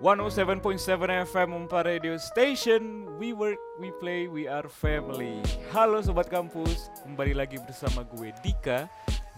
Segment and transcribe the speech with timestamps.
[0.00, 3.04] 107.7 FM Umpa Radio Station.
[3.20, 5.44] We work, we play, we are family.
[5.76, 8.88] Halo Sobat Kampus Kembali lagi bersama gue Dika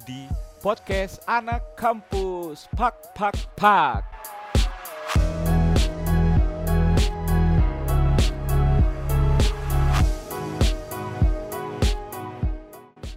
[0.07, 0.31] Di
[0.63, 2.71] podcast Anak Kampus.
[2.79, 4.07] Pak, pak, pak.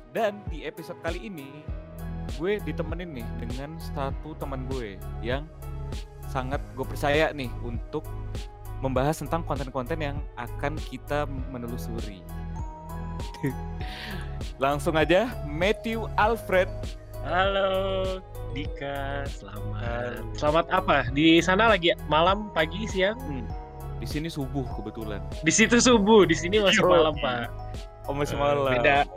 [0.10, 1.62] Dan di episode kali ini
[2.42, 5.46] Gue ditemenin nih dengan satu teman gue Yang
[6.36, 8.04] sangat gue percaya nih untuk
[8.84, 12.20] membahas tentang konten-konten yang akan kita menelusuri.
[14.64, 16.68] Langsung aja Matthew Alfred.
[17.24, 18.20] Halo
[18.52, 20.20] Dika, selamat.
[20.36, 21.08] Selamat apa?
[21.16, 23.16] Di sana lagi malam, pagi, siang?
[23.20, 23.48] Hmm.
[24.00, 25.24] Di sini subuh kebetulan.
[25.44, 27.48] Di situ subuh, di sini masih malam, Pak.
[28.08, 28.72] Oh, masih Eh, malam.
[28.76, 29.08] beda.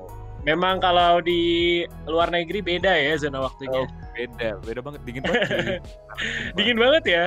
[0.46, 3.84] Memang kalau di luar negeri beda ya zona waktunya.
[3.84, 3.86] Oh,
[4.18, 5.80] beda, beda banget dingin banget.
[6.58, 7.24] Dingin banget ya?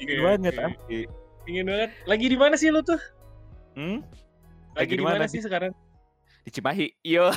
[0.00, 1.00] dingin Oke, banget asli.
[1.44, 1.90] Dingin banget.
[2.08, 3.00] Lagi di mana sih lu tuh?
[3.76, 4.00] Hmm?
[4.72, 5.76] Lagi, di mana sih sekarang?
[6.40, 6.88] Di Cimahi.
[7.04, 7.28] Yo.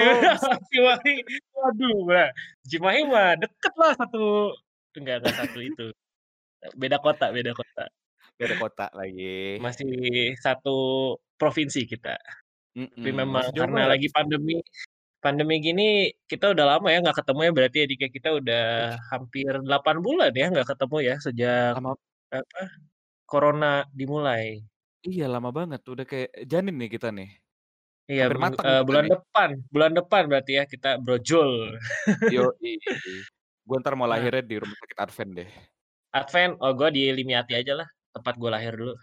[0.72, 1.14] Cimahi.
[1.52, 2.28] Waduh, Mbak.
[2.64, 4.56] Cimahi mah deket lah satu.
[4.96, 5.86] Enggak, enggak satu itu.
[6.74, 7.84] Beda kota, beda kota.
[8.38, 9.58] beda kota lagi.
[9.58, 12.14] Masih satu provinsi kita.
[12.78, 14.62] Mm-mm, Tapi memang karena lagi pandemi
[15.18, 15.82] pandemi gini
[16.24, 18.64] kita udah lama ya nggak ketemu ya berarti ya Dika kita udah
[19.10, 22.60] hampir 8 bulan ya nggak ketemu ya sejak lama apa
[23.24, 24.62] corona dimulai.
[25.00, 27.28] iya lama banget udah kayak janin nih kita nih.
[28.08, 29.12] Iya Hampir ming- matang eh, bulan nih.
[29.14, 31.76] depan, bulan depan berarti ya kita brojol.
[32.32, 32.56] Yo,
[33.68, 34.16] gue ntar mau Nah.
[34.16, 35.50] lahirnya di rumah sakit Advent deh.
[36.08, 38.96] Advent, oh gue di Limiati aja lah, tempat gue lahir dulu.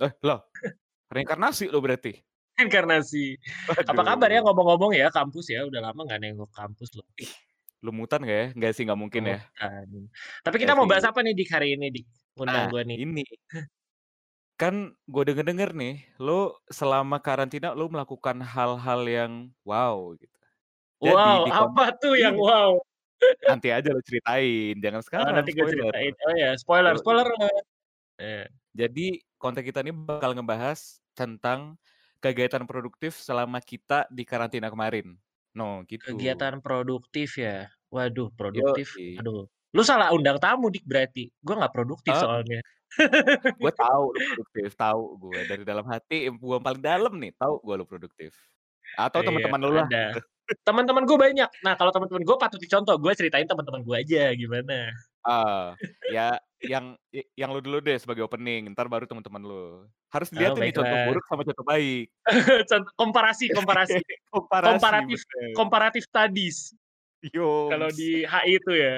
[0.00, 0.48] Eh, loh.
[1.12, 2.16] Reinkarnasi lo berarti.
[2.66, 3.36] Inkarnasi.
[3.90, 7.06] Apa kabar ya ngomong-ngomong ya kampus ya, udah lama nggak nengok kampus loh.
[7.82, 8.46] Lu mutan gak ya?
[8.54, 9.38] Enggak sih, nggak mungkin ya.
[9.42, 9.86] Bukan.
[10.46, 12.00] Tapi kita Nggak mau bahas apa nih di hari ini di
[12.38, 12.96] undang Nah, gue nih.
[13.02, 13.24] ini.
[14.60, 19.32] Kan gue denger-denger nih, lo selama karantina lo melakukan hal-hal yang
[19.66, 20.38] wow gitu.
[21.02, 22.46] Jadi Wow, di apa tuh yang Iya.
[22.46, 22.72] wow?
[23.50, 26.14] nanti aja lo ceritain, jangan Oh, sekarang nanti gue ceritain.
[26.26, 27.26] Oh ya, spoiler, spoiler.
[28.22, 31.74] Eh, Jadi konten kita ini bakal ngebahas tentang
[32.22, 35.18] kegiatan produktif selama kita di karantina kemarin.
[35.52, 36.14] No, gitu.
[36.14, 37.68] kegiatan produktif ya.
[37.92, 38.96] Waduh, produktif.
[38.96, 39.20] Yoi.
[39.20, 39.44] Aduh,
[39.74, 41.28] lu salah undang tamu dik berarti.
[41.44, 42.22] Gue nggak produktif Oh.
[42.24, 42.62] soalnya.
[43.56, 47.74] gue tahu lo produktif, tahu gue dari dalam hati gue paling dalam nih, tahu gue
[47.80, 48.32] lo produktif.
[48.96, 49.88] Atau Iya, teman-teman lo lah.
[50.64, 51.50] Teman-teman gue banyak.
[51.64, 52.96] Nah, kalau teman-teman gue patut dicontoh.
[53.00, 54.92] Gue ceritain teman-teman gue aja gimana.
[55.24, 55.72] Ah,
[56.12, 56.94] ya yang
[57.34, 59.64] yang lo dulu deh sebagai opening, ntar baru teman-teman lo.
[60.14, 62.06] Harus Oh, dilihat nih contoh buruk sama contoh baik.
[62.70, 63.98] Contoh- komparasi, komparasi,
[64.30, 64.68] Komparasi.
[64.70, 65.52] komparatif, bener.
[65.58, 66.58] komparatif studies.
[67.34, 67.70] Yo.
[67.70, 68.94] Kalau di HI itu ya.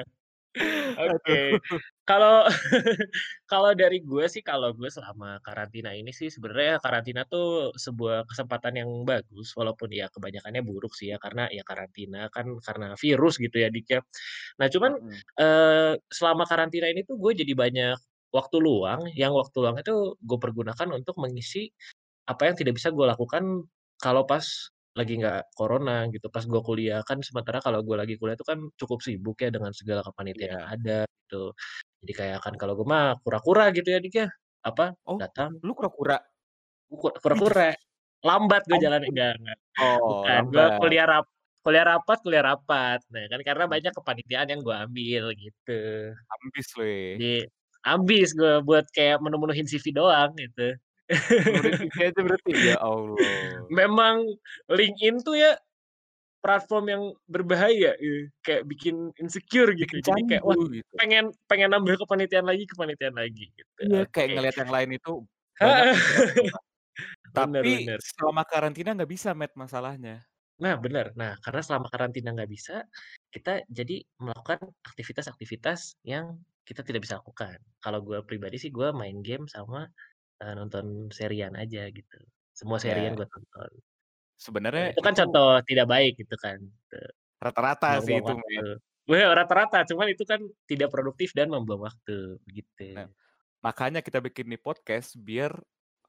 [0.95, 1.59] Oke.
[2.05, 2.45] Kalau
[3.51, 8.77] kalau dari gue sih kalau gue selama karantina ini sih sebenarnya karantina tuh sebuah kesempatan
[8.85, 13.57] yang bagus walaupun ya kebanyakannya buruk sih ya karena ya karantina kan karena virus gitu
[13.57, 13.99] ya Dik ya.
[14.61, 15.19] Nah, cuman Mm-mm.
[15.41, 17.97] eh selama karantina ini tuh gue jadi banyak
[18.31, 21.71] waktu luang yang waktu luang itu gue pergunakan untuk mengisi
[22.27, 23.63] apa yang tidak bisa gue lakukan
[24.01, 24.43] kalau pas
[24.95, 26.27] lagi nggak corona gitu.
[26.31, 29.75] Pas gue kuliah kan sementara kalau gue lagi kuliah itu kan cukup sibuk ya dengan
[29.75, 30.73] segala kepanitiaan yang Iya.
[30.75, 31.43] ada gitu.
[32.03, 34.27] Jadi kayak kan kalau gue mah kura-kura gitu ya dik ya.
[34.63, 36.17] Apa Oh, datang lu kura-kura.
[36.89, 37.75] ku- kura-kura.
[38.23, 41.25] Lambat gue jalan enggak enggak Oh, bukan gue kuliah rap
[41.65, 42.99] kuliah rapat kuliah rapat.
[43.11, 45.79] Nah kan karena banyak kepanitiaan yang gue ambil gitu.
[46.39, 46.83] Ambis ya.
[47.19, 47.35] jadi
[47.85, 50.73] ambis gue buat kayak menu-menuhin CV doang gitu
[52.01, 52.51] aja berarti.
[52.55, 53.15] Ya Allah.
[53.69, 54.25] memang
[54.69, 55.53] LinkedIn tuh ya
[56.41, 58.29] platform yang berbahaya gitu.
[58.45, 60.85] kayak bikin insecure gitu Bikin jadi kayak wah gitu.
[61.01, 64.35] pengen pengen nambah kepanitiaan lagi kepanitiaan lagi gitu Iya, kayak Oke.
[64.37, 65.13] ngelihat yang lain itu
[65.57, 65.89] banyak
[67.33, 70.21] bener Tapi bener selama karantina nggak bisa, Matt, masalahnya.
[70.61, 72.85] nah bener nah karena selama karantina nggak bisa
[73.33, 79.19] kita jadi melakukan aktivitas-aktivitas yang kita tidak bisa lakukan kalau gue pribadi sih gue main
[79.25, 79.89] game sama
[80.41, 82.19] eh, nonton serian aja gitu
[82.55, 83.71] semua serian Ya, gue tonton
[84.35, 86.59] sebenarnya itu kan itu contoh tidak baik gitu kan
[87.39, 88.33] rata-rata sih itu.
[89.05, 92.97] Wah, rata-rata, cuman itu kan tidak produktif dan membuang waktu, begitu.
[92.97, 93.05] Nah,
[93.61, 95.53] makanya kita bikin nih podcast biar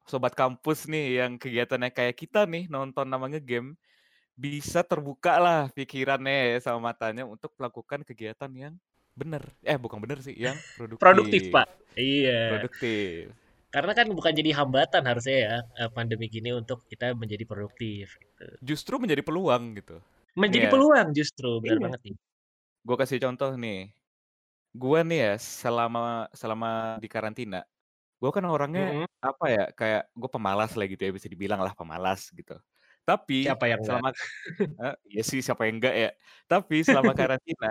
[0.09, 3.77] sobat kampus nih yang kegiatannya kayak kita nih nonton namanya game
[4.33, 8.73] bisa terbuka lah pikirannya sama matanya untuk melakukan kegiatan yang
[9.13, 9.45] bener.
[9.61, 11.01] Eh bukan bener sih, yang produktif.
[11.05, 11.67] Produktif, Pak.
[11.93, 12.57] Iya.
[12.57, 13.29] Produktif.
[13.77, 18.17] Karena kan bukan jadi hambatan harusnya ya eh, pandemi gini untuk kita menjadi produktif.
[18.17, 18.57] Gitu.
[18.65, 20.01] Justru menjadi peluang gitu.
[20.35, 20.73] Menjadi Iya.
[20.73, 21.85] peluang justru, benar Iya.
[21.85, 22.17] banget nih.
[22.87, 23.77] Gue kasih contoh nih.
[24.81, 25.99] Gua nih ya, selama
[26.41, 26.67] selama
[27.03, 27.57] di karantina,
[28.21, 29.05] gua kan orangnya, Mhm.
[29.23, 32.53] apa ya, kayak gua pemalas lah gitu ya, bisa dibilang lah pemalas gitu.
[33.07, 34.09] Tapi Siapa yang selama
[35.13, 36.09] iya sih siapa yang enggak ya.
[36.51, 37.67] Tapi selama karantina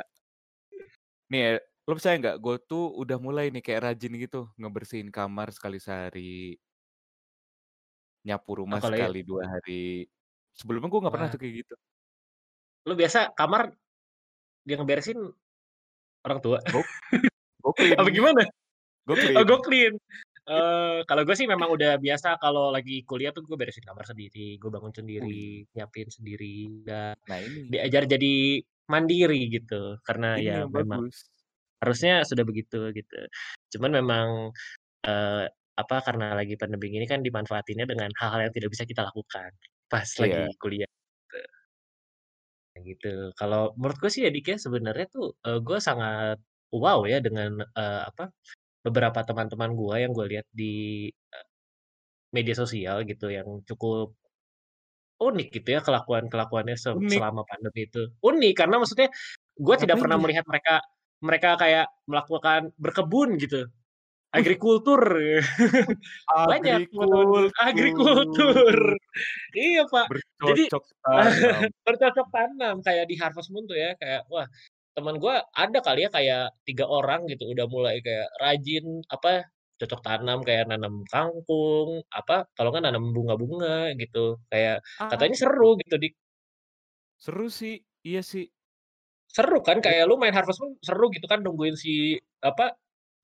[1.30, 1.52] nih ya,
[1.86, 6.58] lu percaya nggak, gua tuh udah mulai nih kayak rajin gitu ngebersihin kamar sekali sehari.
[8.24, 10.06] Nyapu rumah Apalagi sekali 2 hari.
[10.56, 11.32] Sebelumnya gua nggak pernah Wah.
[11.32, 11.76] tuh kayak gitu.
[12.86, 13.74] Lu biasa kamar
[14.68, 15.18] yang ngeberesin
[16.26, 16.58] orang tua?
[16.68, 16.90] Go
[17.62, 18.14] go Apa clean.
[18.14, 18.42] gimana?
[19.06, 19.64] Go Oh, clean.
[19.64, 19.94] clean.
[20.48, 24.58] Eee, kalau gue sih memang udah biasa kalau lagi kuliah tuh gue beresin kamar sendiri,
[24.62, 25.46] gue bangun Wih.
[25.46, 26.46] sendiri, nyiapin sendiri,
[26.86, 27.70] dan Nah ini.
[27.72, 28.62] diajar jadi
[28.92, 29.98] mandiri gitu.
[30.06, 31.28] Karena Ini ya yang memang bagus.
[31.82, 33.16] Harusnya sudah begitu, gitu.
[33.76, 34.28] Cuman memang,
[35.06, 35.46] eee,
[35.80, 39.50] apa, karena lagi pandemi gini kan dimanfaatinnya dengan hal-hal yang tidak bisa kita lakukan
[39.92, 40.46] pas Iya.
[40.46, 41.38] lagi kuliah, gitu.
[42.74, 43.32] Gitu.
[43.38, 46.36] Kalau menurut gue sih ya, Dik, ya, sebenarnya tuh, eee, gue sangat
[46.74, 48.28] wow ya dengan, eee, apa,
[48.86, 51.10] beberapa teman-teman gua yang gua lihat di,
[52.34, 54.16] media sosial gitu yang cukup
[55.20, 57.08] unik gitu ya kelakuan-kelakuannya se Unik.
[57.08, 58.12] selama pandemi itu.
[58.20, 59.08] Unik, karena maksudnya
[59.56, 60.84] gua tidak pernah melihat mereka
[61.24, 63.66] mereka kayak melakukan berkebun gitu,
[64.34, 65.02] agrikultur.
[66.48, 67.46] Banyak gue agrikultur.
[67.60, 68.76] Agrikultur.
[69.56, 70.08] Iya, Pak.
[70.46, 71.66] Jadi Bercocok tanam.
[71.86, 74.46] bercocok tanam kayak di Harvest Moon tuh ya, kayak wah,
[74.96, 79.46] teman gua ada kali ya kayak 3 orang gitu udah mulai kayak rajin, apa,
[79.80, 84.38] cocok tanam kayak nanam kangkung, apa, kalau nggak nanam bunga-bunga gitu.
[84.52, 86.14] Kayak Ah, katanya seru gitu, Dik.
[87.20, 87.74] Seru sih,
[88.04, 88.44] iya sih.
[89.36, 92.16] Seru kan, kayak lu main Harvest Moon seru gitu kan nungguin si,
[92.50, 92.64] apa,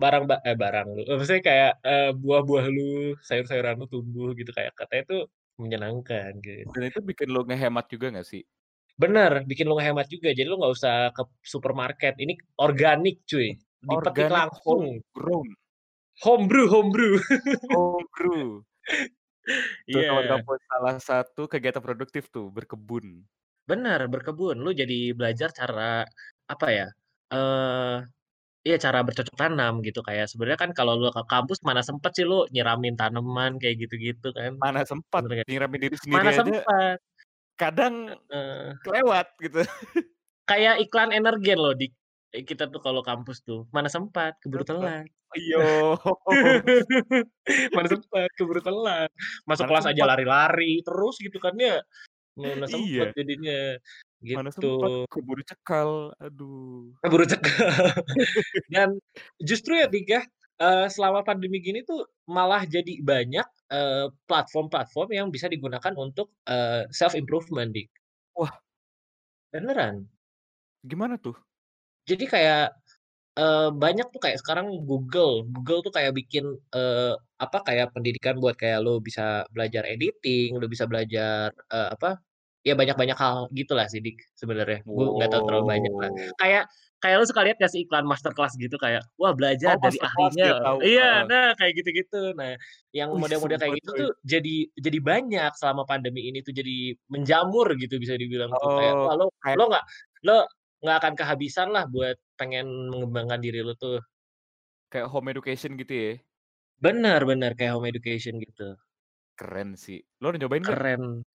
[0.02, 4.72] barang ba eh, barang lu, maksudnya kayak, eee, buah-buah lu, sayur-sayuran lu tumbuh gitu, kayak
[4.80, 5.20] katanya tuh
[5.62, 6.72] menyenangkan, gitu.
[6.74, 8.42] Dan itu bikin lu ngehemat juga nggak sih?
[9.00, 10.28] Bener, bikin lu ngehemat juga.
[10.36, 11.22] Jadi lu nggak usah ke
[11.52, 15.00] supermarket, ini organik cuy, dipetik Organik langsung.
[15.08, 15.54] homegrown.
[16.22, 17.18] Home brew home brew.
[17.70, 18.64] Home brew.
[19.92, 20.32] Tuh teman Iya.
[20.32, 23.28] kampus salah satu kegiatan produktif tuh, berkebun.
[23.72, 24.56] Bener, berkebun.
[24.64, 26.04] Lu jadi belajar cara,
[26.52, 26.86] apa ya,
[27.32, 27.96] eee,
[28.68, 30.00] iya cara bercocok tanam gitu.
[30.08, 34.28] Kayak sebenarnya kan kalau lu ke kampus mana sempet sih lu nyiramin tanaman kayak gitu-gitu
[34.38, 35.48] kan, Mana sempat, bener nggak?
[35.48, 36.98] nyiramin diri sendiri Mana aja sempat.
[37.60, 37.94] kadang
[38.30, 38.82] Heeh.
[38.84, 39.62] kelewat gitu.
[40.48, 41.92] Kayak iklan Energen loh, Dik,
[42.34, 45.06] eee, kita tuh kalau kampus tuh, mana sempat, keburu telat.
[45.38, 45.96] Iyo.
[47.76, 49.10] Mana sempat, keburu telat.
[49.48, 50.10] Masuk Mana kelas aja sempat.
[50.10, 51.80] lari-lari terus gitu kan ya,
[52.40, 53.14] mana sempet Iya.
[53.18, 53.76] jadinya,
[54.34, 55.04] Mana sempat, gitu.
[55.12, 56.96] keburu cekal, aduh.
[57.02, 57.98] Keburu cekal.
[58.74, 58.98] Dan
[59.42, 60.22] justru ya, Dik, ya,
[60.62, 66.86] eee, selama pandemi gini tuh malah jadi banyak, eee, platform-platform yang bisa digunakan untuk, eee,
[66.94, 67.88] self improvement, Dik.
[68.36, 68.62] Wah.
[69.52, 70.08] Beneran.
[70.84, 71.42] Gimana tuh?
[72.10, 72.74] Jadi kayak,
[73.38, 76.44] eee, banyak tuh kayak sekarang Google, Google tuh kayak bikin,
[76.74, 77.14] eee,
[77.44, 82.22] apa, kayak pendidikan buat kayak lu bisa belajar editing, lu bisa belajar, eee, apa,
[82.66, 84.80] ya banyak-banyak hal gitulah sih, Dik, sebenarnya.
[84.94, 86.10] Gue nggak tahu terlalu banyak lah.
[86.10, 86.32] Wow.
[86.40, 86.64] Kayak
[87.02, 89.98] kayak lu suka lihat nggak sih iklan master class gitu kayak, wah belajar Oh, dari
[90.02, 90.48] iya ahlinya
[90.86, 91.30] iya, heeh.
[91.30, 92.34] nah kayak gitu-gitu.
[92.38, 92.54] Nah,
[92.94, 97.98] yang model-model kayak gitu tuh jadi jadi banyak selama pandemi ini tuh, jadi menjamur gitu
[98.02, 98.70] bisa dibilang tuh.
[98.74, 99.84] Kayak, Oh, wah lu kayak lu nggak
[100.26, 100.36] lu
[100.82, 104.02] nggak akan kehabisan lah buat pengen mengembangkan diri lu tuh.
[104.92, 106.12] Kayak home education gitu ya?
[106.84, 108.74] Bener bener, kayak home education gitu.
[109.38, 109.98] Keren sih.
[110.20, 110.82] Lu udah nyobain nggak?
[110.82, 111.26] Keren.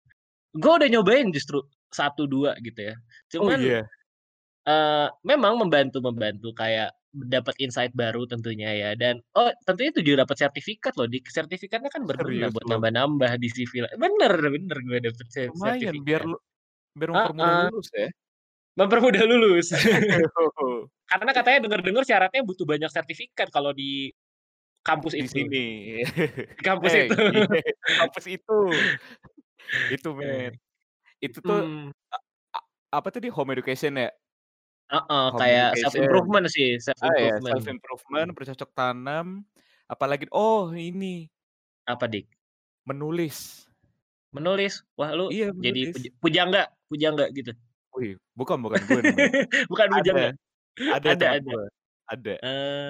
[0.54, 2.94] Gue udah nyobain justru 1, 2 gitu ya.
[3.38, 3.88] Oh Cuman, iya?
[4.68, 10.24] eee, memang membantu membantu kayak dapat insight baru tentunya ya, dan oh tentunya itu juga
[10.28, 11.26] dapat sertifikat loh, Dik.
[11.32, 16.22] Sertifikatnya kan berguna Serius buat nambah-nambah di CV bener bener gue dapet se Lumayan, biar
[16.22, 16.28] sertifikat.
[16.30, 16.36] lu
[16.98, 17.62] biar mempermudah Heeh.
[17.62, 18.08] lulus ya?
[18.78, 19.68] Mempermudah lulus.
[21.10, 24.10] Karena katanya denger-denger syaratnya butuh banyak sertifikat kalau di
[24.86, 25.32] kampus Di itu.
[25.32, 25.56] sini.
[26.58, 27.14] Di kampus Eh, itu.
[27.32, 27.46] iya,
[27.96, 28.52] kampus itu.
[29.92, 30.52] Itu Eh, men.
[31.24, 31.58] Itu tuh,
[32.92, 34.10] a apa tadi, home education ya?
[34.90, 35.98] Heeh, Home kayak self education.
[35.98, 37.74] improvement sih, self Ah, iya, self improvement.
[37.74, 39.44] improvement, bercocok tanam,
[39.90, 41.28] apalagi oh ini
[41.86, 42.26] Apa, Dik?
[42.86, 43.66] menulis.
[44.34, 44.82] Menulis?
[44.98, 45.92] Wah lu Iya, jadi menulis.
[45.92, 47.52] puja pujangga pujangga gitu?
[47.94, 49.00] Wih, bukan bukan gue.
[49.70, 50.28] Bukan Ada, pujangga?
[50.90, 51.36] ada Ada ada?
[51.42, 51.62] gue,
[52.10, 52.34] ada.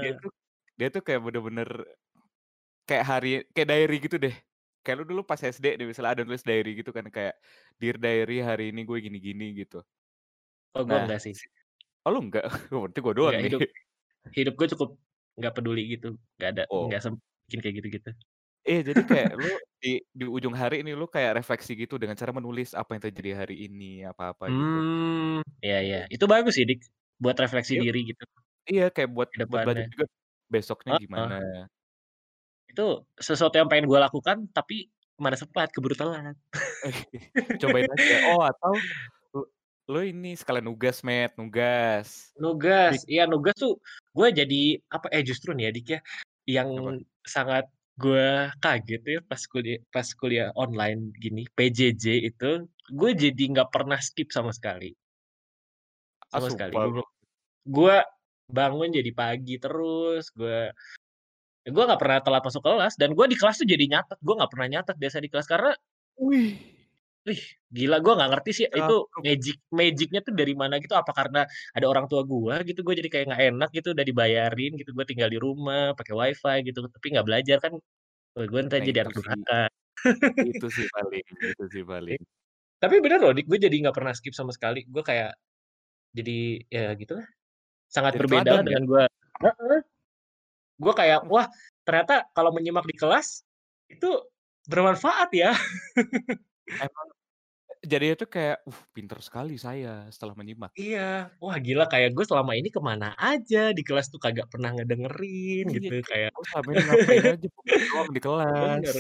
[0.00, 0.20] Dia Eee.
[0.20, 0.30] tuh
[0.78, 1.68] dia tuh kayak bener-bener
[2.88, 4.34] kayak hari kayak diary gitu deh.
[4.84, 7.34] Kayak lu dulu pas SD deh misalnya ada nulis diary gitu kan, kayak,
[7.82, 9.82] "Dear diary, hari ini gue gini-gini," gitu.
[10.74, 11.36] Oh, gue Nah, enggak sih.
[11.36, 11.46] si
[12.06, 12.44] oh lu enggak?
[12.72, 13.48] Berarti gue doang Enggak, nih.
[13.48, 13.62] hidup
[14.36, 14.90] hidup gue cukup
[15.38, 16.86] nggak peduli gitu, nggak ada Oh.
[16.86, 17.14] nggak sem
[17.48, 18.10] bikin kayak gitu-gitu.
[18.68, 19.48] Iya, jadi kayak lu
[19.82, 23.30] di di ujung hari ini lu kayak refleksi gitu dengan cara menulis apa yang terjadi
[23.44, 24.76] hari ini, apa-apa gitu.
[24.86, 25.96] Mmm, iya iya.
[26.14, 26.80] Itu bagus sih, Dik,
[27.22, 27.82] buat refleksi Yuk.
[27.82, 28.22] diri gitu.
[28.70, 30.06] Iya, kayak buat buat belajar juga
[30.46, 31.02] besoknya Heeh.
[31.06, 31.38] gimana.
[32.70, 36.36] Itu sesuatu yang pengen gue lakukan, tapi mana sempat, keburu telat.
[37.62, 38.16] Cobain aja.
[38.28, 38.74] Oh, atau
[39.32, 39.42] lu
[39.86, 42.34] lu ini sekalian nugas, Met, nugas.
[42.36, 43.80] Nugas, iya nugas tuh
[44.12, 46.00] gue jadi apa eh, justru nih ya, Dik, ya,
[46.60, 47.00] yang Apa?
[47.24, 47.64] sangat
[47.96, 53.96] gue kaget ya pas kuliah pas kuliah online gini, PJJ itu, gue jadi nggak pernah
[53.96, 54.92] skip sama sekali.
[56.28, 56.74] Ah, Sama sekali.
[56.76, 57.04] sumpah Gue lu?
[57.66, 57.96] gue
[58.50, 60.70] bangun jadi pagi terus, gue
[61.66, 64.50] gue nggak pernah telat masuk kelas dan gue di kelas tuh jadi nyatet, gue nggak
[64.54, 65.72] pernah nyatet biasa di kelas karena
[66.16, 66.56] Wih.
[67.26, 67.42] Wih,
[67.74, 71.42] gila gue nggak ngerti sih itu magic magic-nya tuh dari mana gitu, apa karena
[71.74, 75.02] ada orang tua gue gitu, gue jadi kayak nggak enak gitu udah dibayarin gitu, gue
[75.10, 77.72] tinggal di rumah, pakai WiFi gitu, tapi nggak belajar kan,
[78.38, 79.62] gue entar Nah jadi anak durhaka.
[80.38, 82.20] Itu sih paling itu sih paling.
[82.78, 85.34] tapi bener loh, gue jadi nggak pernah skip sama sekali, gue kayak
[86.14, 87.26] jadi ya gitulah,
[87.90, 88.62] sangat Jadi berbeda ya?
[88.66, 89.04] dengan gue
[89.44, 89.80] heeh.
[90.76, 91.32] Gue kayak, Hmm.
[91.32, 91.46] wah
[91.88, 93.42] ternyata kalau menyimak di kelas,
[93.88, 94.10] itu
[94.68, 95.52] bermanfaat ya.
[96.76, 97.08] Emang
[97.86, 102.52] jadinya tuh kayak, "Uh, pinter sekali saya setelah menyimak." Iya, wah gila kayak gue selama
[102.58, 106.44] ini ke mana aja, di kelas tuh kagak pernah ngedengerin Iya, gitu kayak, kayak "Gua
[106.52, 107.48] selama ini ngapain aja,
[107.88, 108.96] doang di kelas." Bener,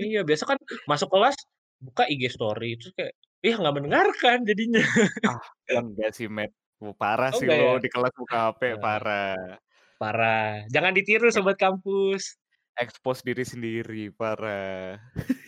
[0.00, 0.58] iya biasa kan
[0.90, 1.36] masuk kelas,
[1.84, 3.14] buka IG story terus kayak,
[3.44, 4.82] ya nggak mendengarkan jadinya.
[5.24, 5.40] Ah,
[5.70, 6.52] ya enggak sih, Met.
[6.82, 7.78] Uh, parah Oh sih lu ya?
[7.82, 9.54] di kelas buka HP, Eee, parah.
[10.00, 12.36] parah, jangan ditiru Ek sobat kampus.
[12.78, 14.98] expose diri sendiri, parah.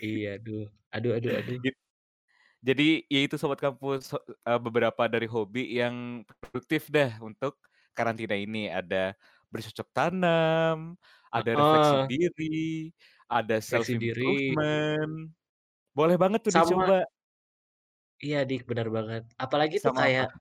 [0.05, 0.61] Iya, aduh.
[0.95, 1.59] Aduh aduh aduh.
[1.65, 1.75] Git
[2.69, 4.13] jadi ya itu sobat kampus,
[4.65, 7.55] beberapa dari hobi yang produktif dah untuk
[7.97, 8.69] karantina ini.
[8.73, 9.15] Ada
[9.53, 10.97] bercocok tanam,
[11.35, 12.11] ada refleksi Heeh.
[12.11, 12.91] diri,
[13.31, 14.57] ada self Refleksi diri.
[14.57, 15.33] improvement.
[15.97, 17.07] Boleh banget tuh Sama dicoba.
[18.25, 19.23] Iya, Dik, bener banget.
[19.45, 20.37] Apalagi tuh Sama kayak apa?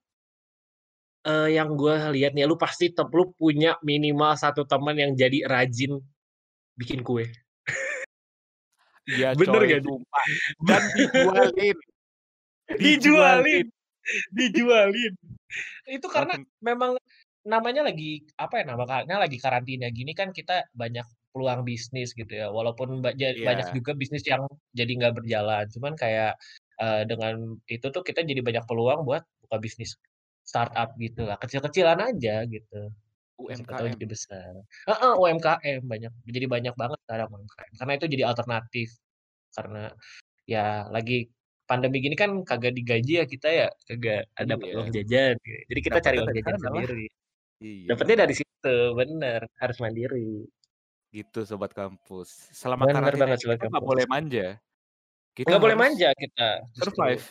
[1.27, 5.45] Eee, yang gue lihat nih, lu pasti tep lu punya minimal 1 temen yang jadi
[5.49, 5.99] rajin
[6.79, 7.27] bikin kue.
[9.07, 9.85] Iya Bener coy, Dik?
[9.85, 10.25] sumpah.
[10.67, 11.77] Dan dijualin.
[12.81, 13.67] Dijualin
[14.35, 15.13] Dijualin.
[15.89, 16.97] Itu karena memang
[17.47, 21.05] namanya lagi, apa ya, namanya lagi karantina gini kan kita banyak
[21.35, 24.45] peluang bisnis gitu ya, walaupun ba ja banyak juga bisnis yang
[24.77, 25.65] jadi nggak berjalan.
[25.73, 26.37] Cuman kayak,
[26.81, 29.97] eee, dengan itu tuh kita jadi banyak peluang buat buka bisnis
[30.45, 32.81] startup gitulah, kecil-kecilan aja gitu.
[33.49, 34.13] Ya tahu jadi UMKM.
[34.13, 34.51] besar.
[34.89, 38.89] Heeh, UMKM banyak, jadi banyak banget sekarang UMKM, karena itu jadi alternatif.
[39.55, 39.83] Karena
[40.49, 41.27] ya lagi
[41.69, 44.95] pandemi gini kan kagak digaji ya kita ya, kagak ada dapet uang Iya.
[45.03, 45.35] jajan,
[45.71, 47.05] jadi kita cari Dapatnya uang jajan sendiri.
[47.63, 50.29] Iya, Dapetnya dari situ, bener, harus mandiri.
[51.13, 52.29] Gitu sobat kampus.
[52.53, 54.13] Selama Bener karantina banget ini sobat kita nggak boleh kampus.
[54.13, 54.47] manja.
[55.35, 57.23] Kita Nggak boleh manja kita, survive.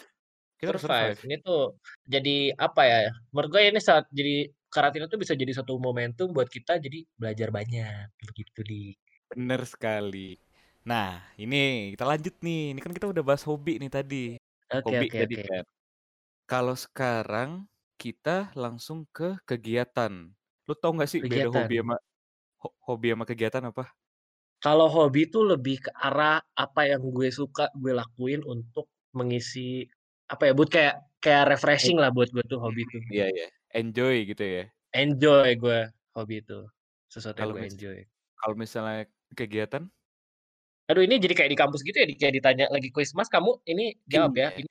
[0.61, 1.25] Kita harus Survive, survive.
[1.28, 1.76] ini tuh
[2.08, 2.99] jadi, apa ya,
[3.30, 7.49] menurut gue ini saat jadi karantina tuh bisa jadi satu momentum buat kita jadi belajar
[7.52, 8.96] banyak, begitu, Dik.
[9.32, 10.37] Bener sekali.
[10.84, 11.56] Nah, ini
[11.96, 14.16] kita lanjut nih, ini kan kita udah bahas hobi nih tadi.
[14.73, 15.42] Oke Hobi oke tadi oke.
[15.49, 15.64] kan.
[16.50, 17.50] Kalau sekarang
[18.00, 20.12] kita langsung ke kegiatan.
[20.68, 21.84] Lu tahu nggak sih beda hobi Kegiatan.
[21.84, 21.96] ama
[22.62, 23.94] ho hobi ama kegiatan apa?
[24.62, 29.87] Kalau hobi itu lebih ke arah apa yang gue suka gue lakuin untuk mengisi,
[30.31, 33.00] apa ya, buat kayak kayak refreshing lah buat gue tuh hobi tuh.
[33.12, 34.64] iya iya, enjoy gitu ya?
[34.95, 35.81] Enjoy gue,
[36.16, 36.64] hobi itu.
[37.11, 37.99] Sesuatu yang Kalau gue enjoy.
[38.40, 39.04] kalau misalnya
[39.37, 39.85] kegiatan?
[40.85, 43.97] Aduh ini jadi kayak di kampus gitu ya, kayak ditanya lagi kuis, "Mas kamu ini
[44.04, 44.64] jawab ya, Iya.
[44.64, 44.71] ini"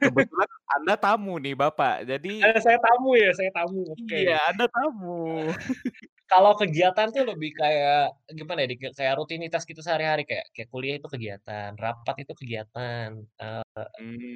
[0.00, 0.48] Kebetulan
[0.80, 4.48] Anda tamu nih Bapak, jadi Eh, saya tamu ya saya tamu, Iya, oke.
[4.54, 5.18] Anda tamu.
[6.32, 10.94] Kalau kegiatan tuh lebih kayak, gimana ya, ya, kayak rutinitas gitu sehari-hari, kayak kayak kuliah
[10.98, 13.08] itu kegiatan, rapat itu kegiatan,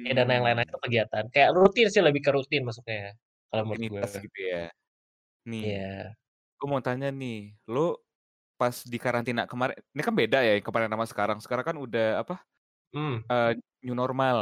[0.07, 0.47] ya dan yang Mmm.
[0.47, 1.25] lain-lain itu kegiatan.
[1.33, 3.15] Kayak rutin sih, lebih ke rutin masuknya,
[3.51, 4.07] kalau menurut gue.
[4.23, 4.57] gitu ya?
[5.51, 6.17] Nih, Iya.
[6.59, 7.35] gue mau tanya nih,
[7.73, 7.81] lu
[8.59, 11.39] pas di karantina kemarin ini kan beda ya, kemarin sama sekarang.
[11.43, 12.35] Sekarang kan udah apa,
[12.93, 13.27] Mmm.
[13.31, 13.51] eee,
[13.85, 14.39] new normal.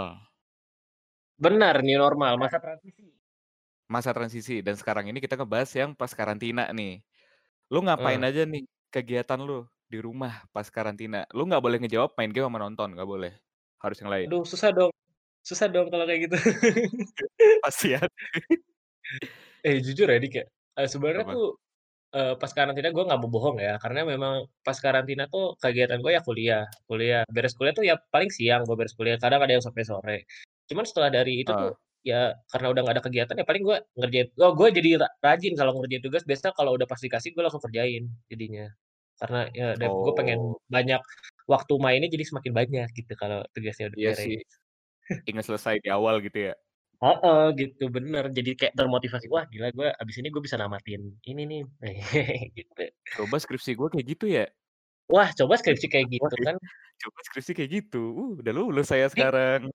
[1.44, 3.16] Benar, new normal, masa transisi.
[3.90, 7.06] Masa transisi dan sekarang ini kita ngebahas yang pas karantina nih.
[7.74, 8.26] Lu ngapain Heeh.
[8.28, 8.62] aja nih
[8.94, 11.26] kegiatan lu di rumah pas karantina?
[11.34, 13.32] Lu nggak boleh ngejawab main game sama nonton, nggak boleh.
[13.82, 14.30] Harus yang lain.
[14.30, 14.92] Aduh susah dong
[15.48, 16.38] susah dong kalau kayak gitu.
[17.64, 18.10] Kasihan.
[19.64, 20.44] Eh, jujur ya, Dik, ya,
[20.78, 21.34] eee, sebenarnya Apa?
[21.34, 21.46] tuh,
[22.16, 26.12] eee, pas karantina gue nggak mau bohong ya, karena memang pas karantina tuh kegiatan gue
[26.18, 29.66] ya kuliah kuliah, beres kuliah tuh ya paling siang gue beres kuliah, kadang ada yang
[29.66, 30.18] sampai sore.
[30.70, 31.76] Cuman setelah dari itu tuh, Heeh.
[32.06, 35.54] Ya karena udah nggak ada kegiatan ya paling gue ngerjain oh gue jadi ra rajin
[35.58, 38.70] kalau ngerjain tugas biasanya kalau udah pas dikasih gue langsung kerjain jadinya.
[39.18, 40.60] Karena ya dep gue pengen Oh.
[40.70, 41.02] banyak
[41.48, 44.38] waktu mainnya jadi semakin banyak gitu kalau tugasnya udah Iya sih,
[45.10, 45.28] beres.
[45.30, 46.56] inget selesai di awal gitu ya?
[47.04, 48.32] Heeh, gitu, bener.
[48.32, 51.62] Jadi kayak termotivasi, "Wah gila gue abis ini gue bisa namatin ini nih."
[52.58, 52.84] Gitu.
[53.20, 54.46] Coba skripsi gue kayak gitu ya.
[55.12, 56.56] Wah, coba skripsi kayak gitu kan.
[57.04, 59.70] Coba skripsi kayak gitu, uh, udah lulus saya sekarang.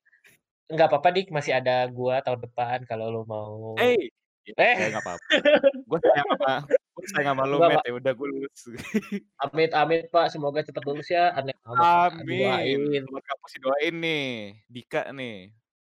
[0.71, 4.11] Nggak apa-apa Dik, masih ada gua tahun depan kalau lu mau Hei,
[4.57, 4.95] eh.
[4.95, 5.27] nggak apa-apa.
[5.87, 8.61] Gue sayang sama gue sayang sama lu Enggak, Met, ya udah gue lulus.
[9.43, 13.03] Amit amit Pak, semoga cepet lulus ya, anak anak Amin, didoain.
[13.09, 14.29] sobat kampus didoain nih,
[14.69, 15.37] Dika nih.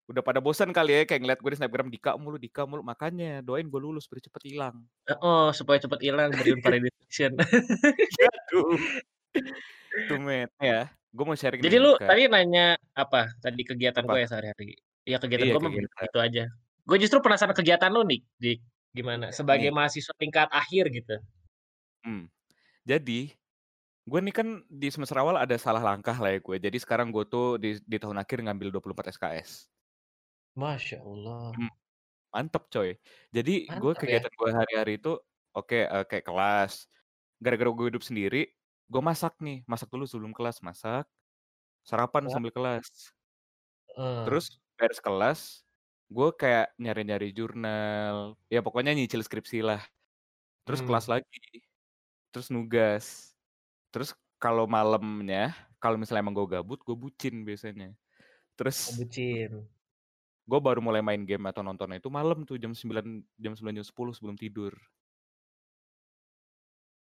[0.04, 3.40] Udah pada bosan kali ya kayak ngeliat gue di snapgram Dika mulu Dika mulu, makanya
[3.40, 4.84] doain gue lulus biar cepet ilang.
[5.08, 7.32] Heeh, supaya cepet ilang Brion Validation.
[8.28, 8.76] Aduh.
[10.10, 14.18] Tuh Met, ya, gue mau sharing Jadi lu ke tadi nanya apa, tadi kegiatan gue
[14.22, 14.74] ya sehari-hari?
[15.06, 16.08] Ya kegiatan Iya, gue kegiatan.
[16.10, 16.42] itu aja.
[16.88, 18.58] Gue justru penasaran kegiatan lu nih, Dik,
[18.96, 19.30] gimana?
[19.30, 19.74] Sebagai Nih.
[19.74, 21.14] mahasiswa tingkat akhir gitu.
[22.04, 22.28] Mmm,
[22.84, 23.32] jadi,
[24.08, 27.24] gue nih kan di semester awal ada salah langkah lah ya gue, jadi sekarang gue
[27.28, 29.66] tuh di di tahun akhir ngambil 24 SKS.
[30.56, 31.54] Masya Allah.
[31.56, 31.70] Mmm,
[32.34, 32.90] mantep coy.
[33.36, 34.24] Jadi gue ya.
[34.24, 35.10] kegiatan gue hari-hari itu,
[35.56, 36.72] oke, eee, kayak kelas,
[37.44, 38.38] gara-gara gue hidup sendiri,
[38.92, 41.06] gue masak nih, masak dulu sebelum kelas, masak,
[41.86, 42.32] sarapan Wah.
[42.32, 43.12] sambil kelas.
[44.24, 44.46] Terus
[44.80, 45.40] beres kelas,
[46.08, 49.80] gue kayak nyari-nyari jurnal, ya pokoknya nyicil skripsi lah.
[50.66, 50.86] Terus Mmm.
[50.86, 51.64] kelas lagi,
[52.32, 53.36] terus nugas.
[53.94, 54.10] Terus
[54.42, 57.94] kalau malemnya, kalau misalnya emang gue gabut, gue bucin biasanya.
[58.86, 59.68] Oh, Terus bucin.
[60.44, 63.86] gue baru mulai main game atau nontonnya itu malam tuh jam 9 jam 9, jam
[63.86, 64.76] 10 sebelum tidur.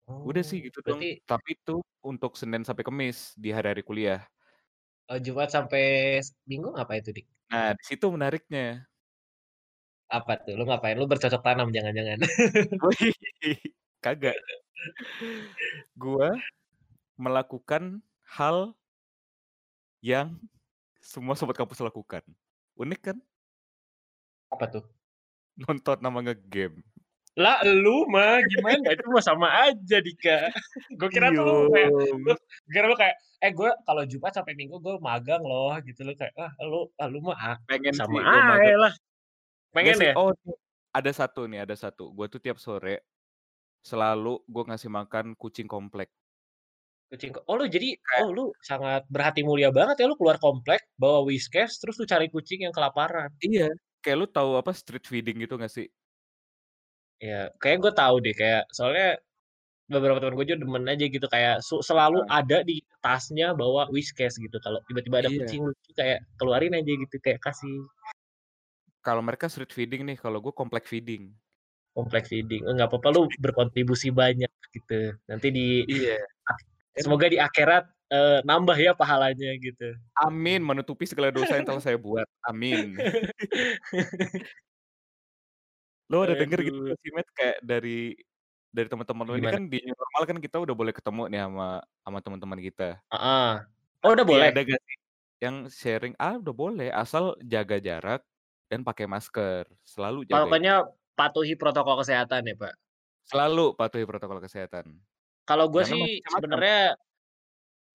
[0.08, 4.28] Udah sih Oh, gitu dong, berarti tapi itu untuk Senin sampai Kamis di hari-hari kuliah.
[5.08, 7.28] Oh, Jumat sampai s Minggu ngapain tuh, Dik?
[7.52, 8.88] Nah, di situ menariknya.
[10.12, 10.60] Apa tuh?
[10.60, 10.96] Lu ngapain?
[11.00, 12.20] Lu bercocok tanam jangan-jangan?
[12.84, 13.60] Wih,
[14.04, 14.36] kagak.
[15.96, 16.36] Gua
[17.16, 18.76] melakukan hal
[20.04, 20.36] yang
[21.00, 22.24] semua sobat kampus lakukan.
[22.76, 23.18] Unik kan?
[24.52, 24.84] Apa tuh?
[25.56, 26.82] Nonton sama nge-game.
[27.34, 28.94] Lah, elu mah gimana?
[28.94, 30.54] Itu mah sama aja, Dika.
[30.94, 32.38] Gua kira tuh lu kayak lu Diem.
[32.70, 36.06] kira lu kayak, "Eh, gua kalau Jumat sampai Minggu gua magang loh," gitu.
[36.06, 38.94] Lu kayak, "Ah, lu ah, lu mah ah Pengen sama aja lah."
[39.74, 40.14] Pengen ya?
[40.14, 40.30] oh,
[40.94, 42.14] ada satu nih, ada satu.
[42.14, 43.02] Gua tuh tiap sore,
[43.82, 46.14] selalu gua ngasih makan kucing komplek.
[47.10, 51.26] Kucing oh, lu jadi oh, lu sangat berhati mulia banget ya, lu keluar komplek, bawa
[51.26, 53.34] Whiskas, terus lu cari kucing yang kelaparan.
[53.42, 53.74] Iya,
[54.06, 55.90] kayak lu tahu apa, street feeding gitu nggak sih?
[57.24, 59.08] Iya, kayaknya gue tahu deh, kayak soalnya
[59.94, 64.36] beberapa temen gue juga demen aja gitu, kayak su selalu ada di tasnya bawa Whiskas
[64.46, 65.40] gitu, kalau tiba-tiba ada Iya.
[65.46, 67.76] kucing lucu kayak keluarin aja gitu, kayak kasih.
[69.04, 71.36] Kalau mereka street feeding nih, kalau gue komplek feeding.
[71.98, 76.18] Komplek feeding, enggak apa-apa lu berkontribusi banyak gitu, nanti di Iya,
[76.98, 77.84] semoga di akhirat,
[78.14, 79.94] eee, nambah ya pahalanya gitu.
[80.16, 83.02] Amin, menutupi segala dosa yang telah saya buat, amin.
[86.14, 88.14] Lu ada denger gitu sih, Met, kayak dari
[88.70, 89.58] dari teman-teman lu ini Gimana?
[89.58, 91.68] kan di normal kan kita udah boleh ketemu nih sama
[92.06, 93.02] sama teman-teman kita.
[93.12, 93.52] Heeh.
[94.04, 94.52] Oh, udah boleh?
[94.52, 94.98] ada nggak sih
[95.44, 98.22] yang sharing, "Ah, udah boleh, asal jaga jarak
[98.72, 100.74] dan pakai masker, selalu jaga itu." Pokoknya
[101.18, 102.74] patuhi protokol kesehatan ya, Pak?
[103.28, 105.00] Selalu patuhi protokol kesehatan.
[105.48, 106.96] Kalau gue sih sebenarnya,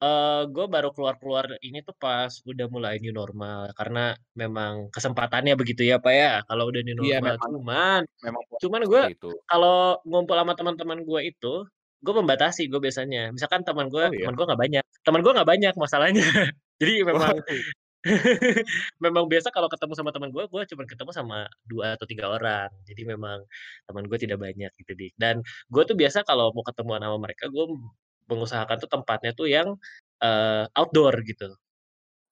[0.03, 5.83] eee, gue baru keluar-keluar ini tuh pas udah mulai new normal, karena memang kesempatannya begitu
[5.91, 7.29] ya, Pak, ya, kalau udah new Iya, normal.
[7.29, 9.31] memang Cuman memang cuman gue seperti itu.
[9.51, 11.55] kalau ngumpul sama teman-teman gue itu,
[12.05, 13.31] gue membatasi gue biasanya.
[13.35, 14.29] Misalkan teman gue Oh, iya?
[14.29, 16.23] teman gue nggak banyak teman gue nggak banyak masalahnya.
[16.81, 17.35] Jadi memang
[19.05, 22.71] memang biasa kalau ketemu sama teman gue, gue cuman ketemu sama 2 atau 3 orang.
[22.89, 23.43] Jadi memang
[23.89, 25.15] teman gue tidak banyak gitu, Dik.
[25.19, 27.65] Dan gue tuh biasa kalau mau ketemuan sama mereka, gue
[28.31, 29.69] mengusahakan tuh tempatnya tuh yang,
[30.23, 31.59] eee, outdoor gitu.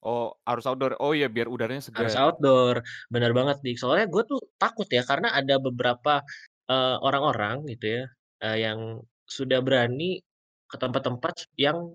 [0.04, 0.92] Oh, harus outdoor.
[1.00, 2.18] Oh, iya, biar udaranya Harus segar.
[2.18, 2.82] outdoor,
[3.12, 3.76] bener banget, Dik.
[3.78, 6.22] Soalnya gue tuh takut ya, karena ada beberapa,
[7.06, 8.02] orang-orang gitu ya,
[8.42, 8.80] eee, yang
[9.30, 10.18] sudah berani
[10.70, 11.94] ke tempat-tempat yang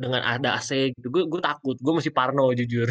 [0.00, 2.88] dengan ada AC gitu, gue gue takut, gue masih parno jujur.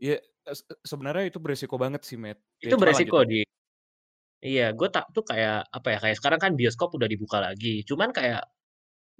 [0.00, 0.14] Iya,
[0.48, 0.52] e
[0.90, 2.38] sebenarnya itu beresiko banget sih, Met.
[2.62, 3.26] Ya, Itu lanjut beresiko.
[3.26, 3.46] Dik.
[4.44, 8.10] Iya, gue tak tuh kayak, apa ya, kayak sekarang kan bioskop udah dibuka lagi, cuman
[8.16, 8.42] kayak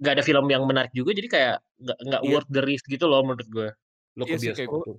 [0.03, 2.43] nggak ada film yang menarik juga, jadi kayak nggak nggak Iya.
[2.43, 3.69] worth the risk gitu loh menurut gue,
[4.19, 4.97] ke Iya sih, kayak bioskop gue tuh.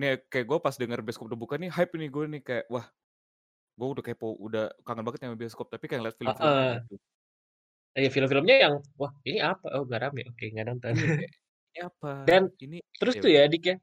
[0.00, 2.86] nih, kayak gue pas denger bioskop udah buka nih, hype nih gue nih, kayak, wah,
[3.78, 6.78] gue udah kepo, udah kangen banget sama bioskop, tapi kayak ngeliat film-filmnya Heeh.
[6.78, 6.94] gitu.
[7.98, 9.66] Iya, film-filmnya yang, "Wah, ini apa?
[9.74, 11.30] Oh, nggak rame, oke, nggak nonton." Iya, kayak,
[11.70, 12.08] "Ini apa?
[12.28, 13.76] Dan Ini" terus ya tuh ya, Dik, ya,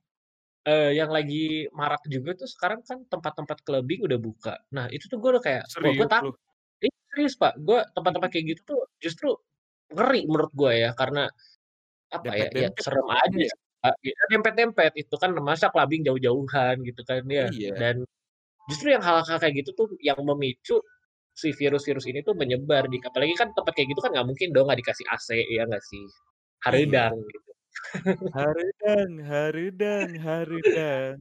[0.70, 4.54] eee, yang lagi marak juga tuh sekarang kan tempat-tempat clubbing udah buka.
[4.76, 6.30] Nah, itu tuh gue udah kayak, wah, gue Serius lu?
[6.30, 6.36] takut.
[6.84, 9.28] Iya, serius, Pak, gue tempat-tempat kayak gitu tuh justru
[9.96, 11.28] ngeri menurut gue ya, karena
[12.14, 13.56] apa ya, ya Dempet-dempet serem aja ya?
[14.06, 17.74] ya dempet-dempet itu kan, masa clubbing jauh-jauhan gitu kan ya, Iya.
[17.80, 17.96] dan
[18.72, 20.80] justru yang hal-hal kayak gitu tuh yang memicu
[21.38, 24.68] si virus-virus ini tuh menyebar di apalagi kan tempat kayak gitu kan nggak mungkin dong
[24.70, 26.04] nggak dikasih AC, ya nggak sih?
[26.70, 27.10] Iya.
[27.10, 27.52] Harudang gitu.
[28.36, 31.16] Harudang harudang harudang.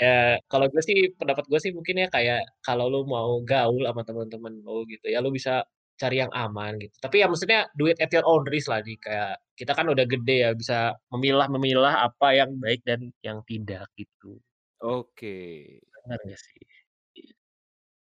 [0.00, 4.02] Ya, kalau gue sih, pendapat gue sih mungkin ya kayak kalau lu mau gaul sama
[4.08, 5.64] temen-temen lu gitu ya, lu bisa
[5.96, 6.92] cari yang aman gitu.
[7.00, 10.04] Tapi ya maksudnya do it at your own risk lah nih, kayak kita kan udah
[10.04, 14.36] gede ya, bisa memilah-memilah apa yang baik dan yang tidak gitu.
[14.84, 15.80] Oke.
[16.04, 16.60] Bener nggak sih?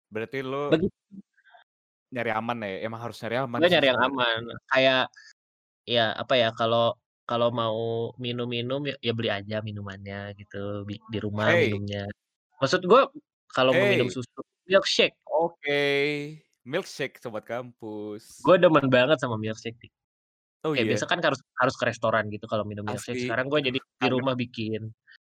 [0.08, 0.96] Berarti lu Begitu.
[2.13, 2.88] nyari aman ya?
[2.88, 4.41] Emang harus nyari aman Gue nyari yang aman,
[4.72, 5.04] kayak
[5.89, 6.96] ya apa ya, kalau
[7.28, 7.78] kalau mau
[8.19, 11.72] minum-minum ya ya beli aja minumannya gitu, di rumah Hey.
[11.72, 12.04] minumnya.
[12.63, 13.02] Maksud gue
[13.52, 14.15] kalau mau minum Hey.
[14.15, 15.15] susu, milkshake.
[15.28, 15.82] Oke,
[16.63, 18.39] milkshake sobat kampus.
[18.43, 19.91] Gue demen banget sama milkshake sih.
[20.63, 21.12] Oh Kayak biasa iya?
[21.12, 24.36] kan harus harus ke restoran gitu kalau minum milkshake, Asli, sekarang gue jadi di rumah
[24.36, 24.91] bikin.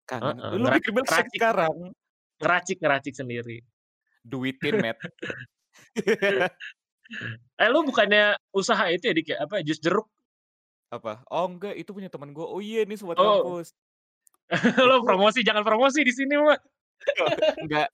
[0.05, 1.73] Kangen, Heeh, lu ngera bikin milkshake ngeracik sekarang?
[2.37, 3.57] ngeracik ngeracik sendiri.
[4.25, 4.97] Duitin, Matt.
[7.61, 10.09] Eh, lu bukannya usaha itu ya, Dik, ya, apa, jus jeruk?
[10.89, 11.21] Apa?
[11.29, 12.49] Oh enggak, itu punya temen gua.
[12.49, 13.61] Oh iya nih sobat Oh.
[13.61, 13.77] kampus.
[14.81, 16.57] Lu Itu promosi, jangan promosi di sini mah.
[17.61, 17.93] Enggak,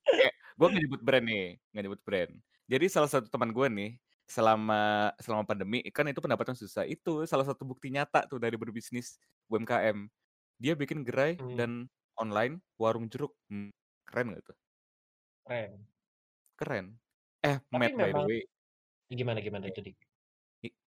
[0.56, 2.32] gua nggak nyebut brand nih, nggak nyebut brand.
[2.72, 7.44] Jadi salah satu teman gua nih, selama selama pandemi kan itu pendapatan susah, itu salah
[7.44, 9.20] satu bukti nyata tuh dari berbisnis
[9.52, 10.08] UMKM.
[10.56, 11.60] Dia bikin gerai Mmm.
[11.60, 11.72] dan
[12.16, 13.36] online warung jeruk.
[13.52, 13.76] Mmm,
[14.08, 14.58] keren nggak tuh?
[15.44, 15.72] Keren.
[16.56, 16.86] Keren.
[17.44, 18.42] Eh, Tapi Matt, by the memang way
[19.12, 19.98] gimana gimana itu, Dik?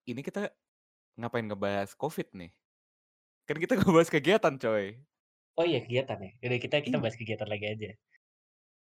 [0.07, 0.47] Ini kita
[1.19, 2.55] ngapain ngebahas Covid nih?
[3.43, 4.95] Kan kita ngebahas kegiatan, coy.
[5.59, 6.31] Oh iya, kegiatan ya?
[6.39, 7.91] Udah kita kita bahas kegiatan lagi aja.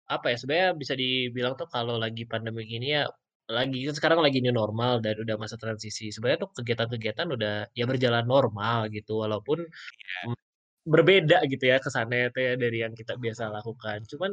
[0.09, 3.05] Apa ya, sebenarnya bisa dibilang tuh kalau lagi pandemi gini ya,
[3.53, 6.09] lagi kan sekarang lagi new normal dan udah masa transisi.
[6.09, 9.68] Sebenarnya tuh kegiatan-kegiatan udah ya berjalan normal gitu, walaupun,
[10.25, 10.37] mmm,
[10.88, 13.99] berbeda gitu ya kesannya tuh ya dari yang kita biasa lakukan.
[14.12, 14.33] Cuman,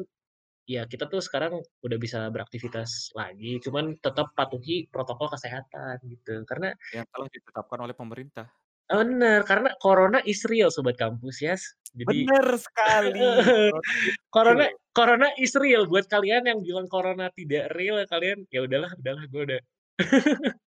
[0.69, 1.53] ya kita tuh sekarang
[1.85, 6.43] udah bisa beraktivitas lagi, cuman tetap patuhi protokol kesehatan gitu.
[6.49, 8.47] Karena Yang telah ditetapkan oleh pemerintah.
[8.86, 11.62] Bener, karena corona is real sobat kampus yes.
[11.95, 13.17] Jadi Bener sekali,
[14.36, 15.88] corona corona is real.
[15.89, 19.62] Buat kalian yang bilang corona tidak real, ya kalian ya udahlah udahlah, gue udah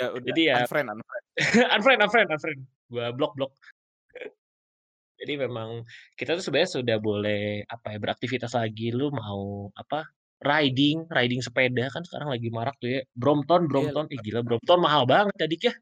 [0.00, 1.24] Ya udah, jadi ya unfriend unfriend.
[1.76, 3.52] unfriend unfriend unfriend, gua blok blok.
[5.20, 5.84] Jadi memang
[6.16, 8.88] kita tuh sebenarnya sudah boleh, apa ya, beraktivitas lagi.
[8.88, 10.08] Lu mau, apa,
[10.40, 14.40] riding riding sepeda kan sekarang lagi marak tuh ya, Brompton Iya, Brompton, ih lempar gila
[14.40, 15.74] Brompton mahal banget ya, Dik, ya.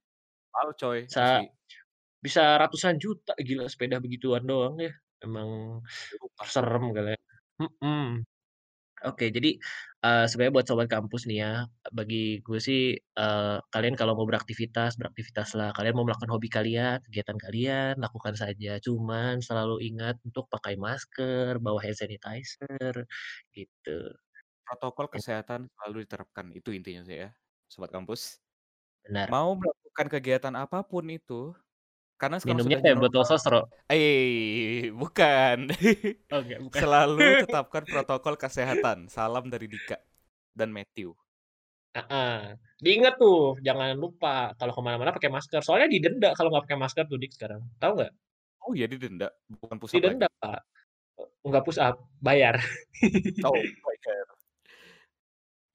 [0.51, 1.47] Mahal coy, asli.
[2.25, 4.93] Bisa ratusan juta gila sepeda begituan doang ya,
[5.25, 5.81] emang
[6.49, 7.21] serem kali ya.
[7.63, 8.25] Mhm.
[9.07, 9.59] Oke, jadi,
[10.07, 11.53] eee, sebenarnya buat sobat kampus nih ya,
[11.95, 15.71] bagi gue sih, eee, kalian kalau mau beraktivitas, beraktivitaslah.
[15.77, 18.79] Kalian mau melakukan hobi kalian, kegiatan kalian, lakukan saja.
[18.83, 22.95] Cuman selalu ingat untuk pakai masker, bawa hand sanitizer,
[23.55, 24.19] gitu.
[24.67, 27.31] Protokol kesehatan selalu diterapkan, itu intinya sih ya,
[27.73, 28.41] sobat kampus.
[29.07, 29.31] Benar.
[29.31, 31.53] Mau melakukan kegiatan apa pun itu,
[32.19, 33.71] karena sekarang Minumnya teh botol sosro?
[33.87, 35.71] eee, bukan.
[36.37, 36.81] Oke, bukan.
[36.83, 39.07] Selalu tetapkan protokol kesehatan.
[39.07, 39.97] Salam dari Dika
[40.53, 41.15] dan Mathew.
[41.95, 42.59] Heeh.
[42.83, 45.63] Diingat tuh, jangan lupa kalau ke mana-mana pakai masker.
[45.63, 47.63] Soalnya didenda kalau nggak pakai masker tuh, Dik, sekarang.
[47.79, 48.13] Tahu nggak?
[48.67, 49.31] Oh iya didenda?
[49.47, 50.43] Bukan push up Didenda, lagi?
[50.43, 50.61] Pak.
[51.47, 52.59] Nggak push up, bayar.
[53.47, 54.27] Oh, bayar.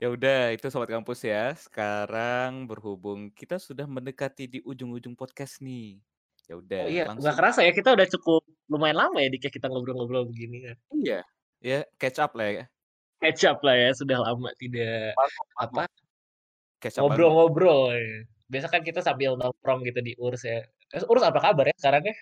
[0.03, 1.55] Ya udah, itu sobat kampus ya.
[1.55, 6.03] Sekarang berhubung kita sudah mendekati di ujung-ujung podcast nih.
[6.51, 9.47] Ya Oh udah, iya, nggak langsung kerasa ya kita udah cukup lumayan lama ya, Dik,
[9.47, 10.73] ya, kita ngobrol-ngobrol begini ya.
[10.91, 11.19] Iya,
[11.63, 12.63] ya catch up lah ya.
[13.23, 15.83] Catch up lah ya, sudah lama tidak, Warkop apa,
[16.99, 18.27] ngobrol-ngobrol ya.
[18.51, 20.59] Biasa kan kita sambil nongkrong gitu di URS ya.
[20.91, 22.15] Terus URS apa kabar ya sekarang ya?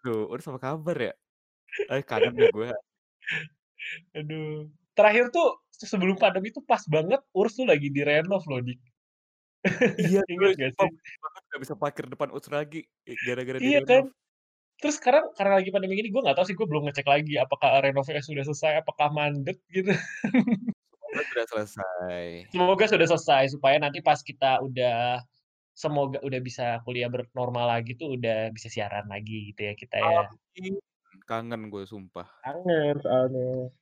[0.00, 1.12] Aduh, URS apa kabar ya?
[1.92, 2.68] Eh, kangen nih gue.
[4.16, 4.72] Aduh.
[4.96, 8.80] Terakhir tuh se sebelum pandemi tuh pas banget URS tuh lagi direnov loh, Dik.
[9.98, 10.90] Iya Ingat sumpah sih?
[11.48, 14.12] nggak bisa parkir depan URS lagi, i gara-gara Iya kan?
[14.78, 17.82] Terus sekarang karena lagi pandemi gini, gue nggak tahu sih, gue belum ngecek lagi apakah
[17.82, 19.90] renovnya sudah selesai, apakah mandek gitu.
[19.90, 22.26] Semoga sudah selesai.
[22.54, 25.18] Semoga sudah selesai, supaya nanti pas kita udah
[25.74, 29.98] semoga udah bisa kuliah ber normal lagi tuh, udah bisa siaran lagi gitu ya, kita
[29.98, 30.30] ya.
[31.26, 32.30] Kangen gue sumpah.
[32.46, 33.74] Kangen soalnya.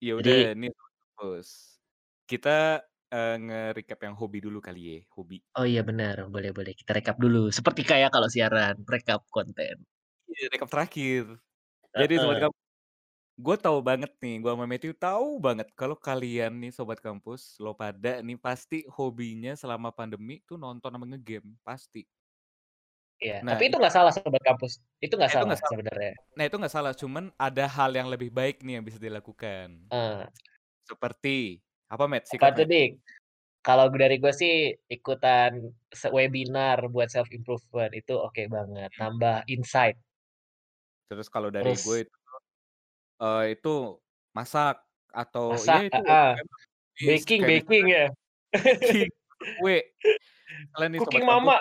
[0.00, 1.76] Ya udah nih kampus,
[2.24, 2.80] kita,
[3.14, 5.42] eee, nge-recap yang hobi dulu kali ya, hobi.
[5.58, 7.50] Oh iya benar, boleh boleh, kita rekap dulu.
[7.50, 9.82] Seperti kayak kalau siaran, rekap konten.
[10.28, 11.24] Iya, rekap terakhir.
[11.98, 12.50] Jadi sobat Heeh.
[12.50, 12.54] kamp
[13.40, 17.74] gue tahu banget nih, gue sama Mathew tahu banget kalau kalian nih sobat kampus, lo
[17.74, 22.06] pada nih pasti hobinya selama pandemi tuh nonton sama nge-game, pasti.
[23.24, 24.72] Iya, Nah tapi itu itu nggak salah sobat kampus,
[25.04, 26.12] itu nggak Nah itu salah nggak salah sebenarnya.
[26.36, 29.90] nah itu nggak salah, cuman ada hal yang lebih baik nih yang bisa dilakukan.
[29.90, 30.30] Eee.
[30.88, 32.30] Seperti apa, Matt?
[32.30, 32.66] Apa Sikat, tuh.
[32.70, 32.90] Dik?
[33.66, 35.52] Kalau dari gue sih ikutan
[36.14, 39.00] webinar buat self improvement itu oke banget, Mhm.
[39.00, 40.00] nambah insight.
[41.10, 42.16] Terus kalau dari gue Terus itu,
[43.22, 43.74] eee, itu
[44.36, 44.78] masak
[45.10, 46.30] atau ya Masak, itu heeh.
[47.00, 48.06] bis Baking baking ya?
[48.86, 49.10] baking,
[49.58, 49.78] kue.
[50.98, 51.56] Sobat Cooking mama.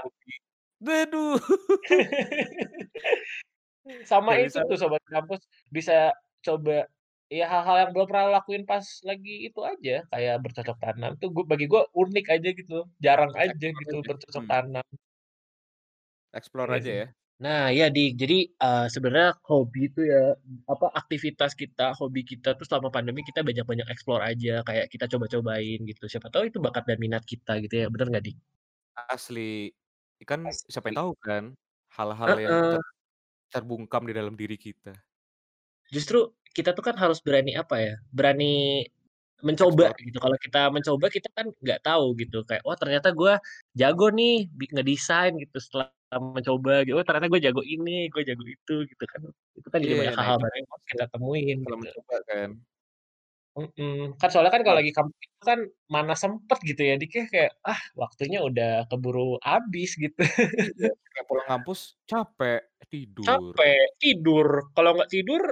[0.83, 1.39] waduh.
[4.09, 5.41] Sama itu tuh sobat kampus,
[5.73, 6.13] bisa
[6.45, 6.85] coba
[7.37, 11.41] ya hal-hal yang belum pernah lakuin pas lagi itu aja, kayak bercocok tanam tuh gu
[11.51, 12.73] bagi gue unik aja gitu,
[13.05, 14.51] jarang aja Explore gitu aja, bercocok mhm.
[14.51, 14.85] tanam.
[16.33, 17.09] Explore Iya aja ya.
[17.43, 20.19] Nah iya, Dik, jadi, eee, sebenarnya hobi itu ya,
[20.73, 25.79] apa, aktivitas kita, hobi kita tuh selama pandemi kita banyak-banyak explore aja, kayak kita coba-cobain
[25.89, 28.37] gitu, siapa tahu itu bakat dan minat kita gitu ya, bener nggak, Dik?
[28.97, 29.69] Asli.
[30.29, 31.01] Kan siapa yang Asli.
[31.01, 31.43] tahu kan,
[31.95, 32.69] hal-hal yang Heeh.
[32.69, 32.81] ter
[33.53, 34.93] terbungkam di dalam diri kita.
[35.87, 38.45] Justru kita tuh kan harus berani, apa ya, berani
[39.47, 39.99] mencoba Explore.
[40.03, 43.33] gitu, kalau kita mencoba kita kan nggak tahu gitu, kayak, "Wah ternyata gua
[43.79, 45.89] jago nih ngedesain," gitu, setelah
[46.37, 49.21] mencoba gitu, "Oh ternyata gue jago ini, gue jago itu," gitu kan.
[49.59, 51.87] Itu kan jadi Iya, banyak nah hal-hal itu baru yang masuk kita temuin setelah gitu.
[51.87, 52.49] mencoba kan.
[53.57, 55.59] Mhm, kan soalnya kan kalau Nah lagi kampus itu kan
[55.91, 60.21] mana sempet gitu ya, Dik, ya, kayak, ah waktunya udah keburu habis gitu.
[60.77, 63.55] Iya, kayak pulang kampus capek, tidur.
[63.59, 65.43] Capek, tidur, kalau nggak tidur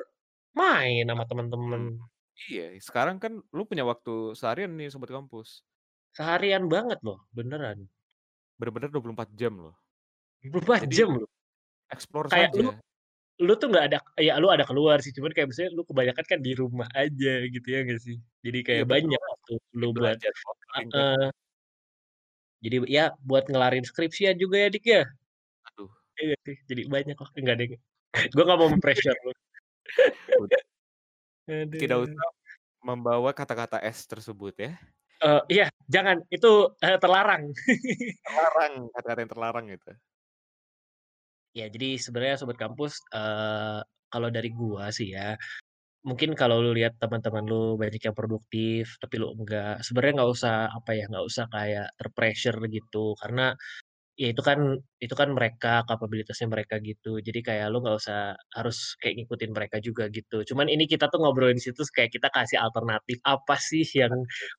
[0.58, 1.82] main sama temen-temen.
[1.94, 2.04] Mhm,
[2.50, 5.62] iya, sekarang kan lu punya waktu seharian nih sobat kampus.
[6.18, 7.86] Seharian banget loh, beneran.
[8.58, 9.76] Bener-bener 24 jam loh.
[10.42, 11.30] 24 Jadi jam loh.
[11.94, 12.82] explore Kayak lu saja.
[13.38, 16.40] lu tuh nggak ada ya lu ada keluar sih, cuman kayak misalnya lu kebanyakan kan
[16.42, 18.18] di rumah aja gitu, ya nggak sih?
[18.42, 20.32] Jadi kayak betul banyak waktu lu buat belajar
[20.74, 20.86] kan.
[22.66, 25.04] Jadi ya buat ngelarin skripsian juga ya, Dik, ya?
[25.74, 25.92] Aduh.
[26.18, 26.58] Iya sih?
[26.66, 27.74] Jadi banyak waktu nggak deng,
[28.36, 29.32] gue nggak mau me-pressure lu.
[31.82, 32.28] Tidak usah
[32.86, 34.72] membawa kata-kata S tersebut ya.
[35.24, 37.50] Eee, iya, jangan, itu, eee, terlarang.
[38.28, 39.92] Terlarang, kata-kata yang terlarang itu.
[41.56, 43.80] Ya jadi sebenarnya sobat kampus, eee,
[44.12, 45.36] kalau dari gua sih ya,
[46.08, 50.56] mungkin kalau lu lihat teman-teman lu banyak yang produktif, tapi lu enggak, sebenarnya nggak usah,
[50.74, 53.56] apa ya, nggak usah kayak ter-pressure gitu, karena
[54.20, 54.60] ya itu kan
[55.04, 57.22] itu kan mereka, kapabilitasnya mereka gitu.
[57.22, 60.44] Jadi kayak lu nggak usah harus kayak ngikutin mereka juga gitu.
[60.50, 64.14] Cuman ini kita tuh ngobrolin di situ kayak kita kasih alternatif apa sih yang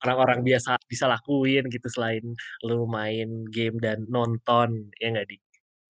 [0.07, 2.25] orang-orang biasa bisa lakuin gitu selain
[2.67, 5.43] lu main game dan nonton, ya nggak, Dik?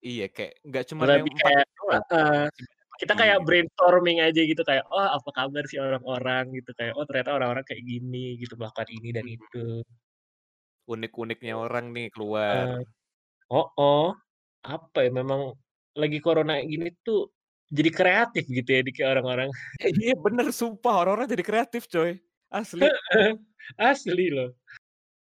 [0.07, 2.02] Iya, kayak nggak cuman yang Lebih 4 kayak banyak
[3.00, 7.31] kita kayak brainstorming aja gitu kayak, "Oh apa kabar sih orang-orang?" Gitu, kayak, "Oh ternyata
[7.38, 9.31] orang-orang kayak gini," gitu, melakukan ini dan Mhm.
[9.31, 9.83] itu.
[10.92, 11.64] Unik-uniknya Gitu.
[11.64, 12.68] orang nih keluar.
[12.70, 12.88] Heeh.
[13.51, 14.05] Heeh.
[14.69, 15.57] Apa ya, memang
[15.97, 17.33] lagi corona gini tuh
[17.73, 19.49] jadi kreatif gitu ya, Dik, ya, orang-orang.
[20.05, 22.21] Iya bener, sumpah orang-orang jadi kreatif coy,
[22.53, 22.93] asli.
[23.81, 24.51] Asli loh.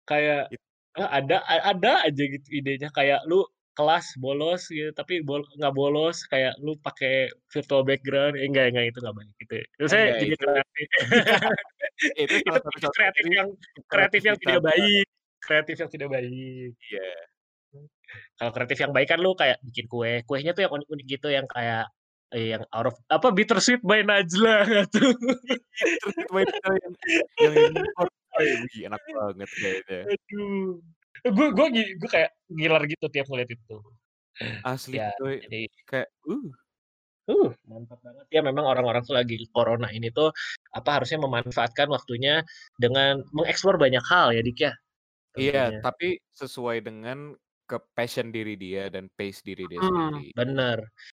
[0.09, 0.51] Kayak,
[0.97, 3.45] eee, ada ada aja gitu idenya, kayak lu
[3.77, 8.85] kelas bolos gitu, tapi bol nggak bolos, kayak lu pakai virtual background, eh enggak enggak,
[8.91, 9.65] itu nggak baik gitu ya.
[9.81, 10.87] Maksudnya Enggak, jadi itu kreatif.
[12.23, 12.35] itu
[12.77, 13.49] Itu kreatif yang
[13.91, 15.05] kreatif yang tidak baik
[15.45, 16.71] kreatif yang tidak baik.
[16.89, 17.01] Iya.
[17.01, 17.40] Mmm,
[18.39, 21.47] kalau kreatif yang baik kan lu kayak bikin kue, kuenya tuh yang unik-unik gitu, yang
[21.49, 21.87] kayak,
[22.33, 24.57] eee, yang out of apa, Bittersweet by Najla
[24.93, 25.11] tuh.
[25.13, 25.57] Iya,
[25.95, 26.93] Bittersweet by Najla yang
[27.41, 29.99] yang wih enak banget kayaknya.
[30.07, 30.79] Aduh,
[31.27, 31.67] gue gue
[31.99, 33.77] gue kayak ngiler gitu tiap ngeliat itu.
[34.65, 36.47] Asli Ya, coy, jadi kayak, uh.
[37.29, 40.33] Uh, mantap banget ya memang orang-orang tuh lagi corona ini tuh,
[40.73, 42.41] apa, harusnya memanfaatkan waktunya
[42.81, 44.73] dengan mengeksplor banyak hal ya, Dik, ya,
[45.37, 47.31] Iya, tapi sesuai dengan
[47.71, 50.33] ke-passion diri dia dan pace diri dia Mhm, sendiri.
[50.37, 50.77] bener.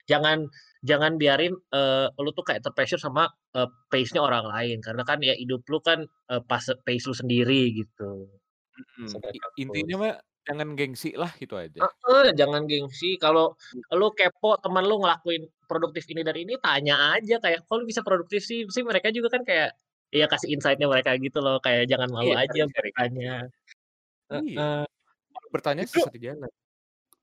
[0.09, 0.49] Jangan
[0.81, 5.33] jangan biarin, eee, lu tuh kayak ter-pressure sama, eee, pace-nya orang lain, karena kan ya
[5.37, 5.99] hidup lu kan,
[6.31, 8.27] eee, pase pace lu sendiri gitu,
[9.35, 10.13] i intinya mah
[10.47, 11.81] jangan gengsi lah, itu aja.
[11.81, 13.83] Heeh, jangan gengsi, kalau Mhm.
[13.99, 18.01] lu kepo temen lu ngelakuin produktif ini dan ini, tanya aja kayak, "Kok lu bisa
[18.03, 19.69] produktif sih?" Pasti mereka juga kan kayak,
[20.11, 22.67] ya kasih insight-nya mereka gitu loh, kayak jangan malu Iya, aja
[22.99, 23.31] aja.
[24.31, 24.85] Iya, Heeh.
[25.53, 26.51] Bertanya Justru sesat jalan.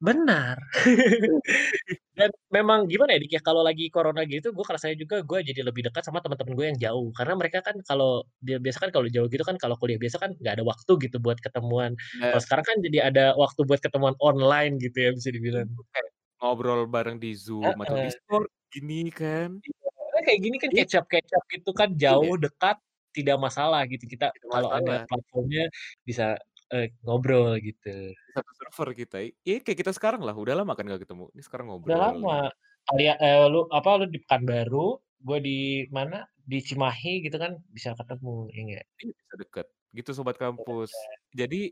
[0.01, 0.57] Benar.
[2.19, 5.61] Dan memang gimana ya, Dik, ya, kalau lagi corona gitu gue kerasanya juga gue jadi
[5.67, 9.07] lebih dekat sama temen-temen gue yang jauh, karena mereka kan kalau dia biasa kan kalau
[9.11, 11.95] jauh gitu kan kalau kuliah biasa kan nggak ada waktu gitu buat ketemuan.
[12.31, 12.43] Kalau Bener.
[12.43, 15.67] sekarang kan jadi ada waktu buat ketemuan online gitu ya, bisa dibilang.
[15.67, 17.99] Itu kayak ngobrol bareng di Zoom atau.
[17.99, 19.59] Discord gini kan.
[19.67, 19.75] Iya,
[20.15, 20.85] kan kayak gini kan Iya.
[20.85, 22.15] catch up catch up gitu kan, Iya.
[22.15, 22.77] jauh, dekat,
[23.17, 25.65] tidak masalah gitu, kita Tidak kalau ada platform-nya
[26.07, 26.39] bisa
[26.73, 27.89] eee, ngobrol gitu.
[28.37, 31.67] Satu server kita, iya kayak kita sekarang lah, udah lama kan nggak ketemu, ini sekarang
[31.87, 32.49] Udah ngobrol lama, gitu.
[32.91, 35.57] kayak, eee, lu apa, lu di Pekanbaru, gue di
[35.97, 38.85] mana, di Cimahi gitu kan bisa ketemu, ya nggak?
[39.03, 40.91] Iya bisa deket, gitu sobat Bisa kampus.
[40.91, 41.19] deket.
[41.31, 41.71] Jadi,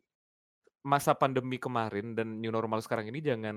[0.87, 3.57] masa pandemi kemarin dan new normal sekarang ini jangan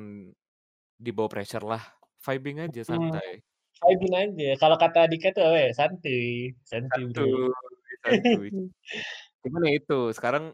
[0.99, 1.83] dibawa pressure lah,
[2.25, 3.43] vibing aja Mhm, santai.
[3.83, 7.25] vibing aja, kalau kata Dika tuh apa ya, santuy, santuy Bro.
[7.65, 8.49] Santuy santuy.
[9.43, 10.45] Cuman ya itu, sekarang